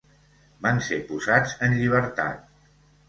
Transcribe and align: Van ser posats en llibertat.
Van 0.67 0.79
ser 0.87 0.97
posats 1.11 1.53
en 1.67 1.77
llibertat. 1.83 2.53